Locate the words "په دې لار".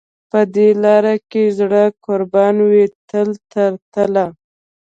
0.29-1.05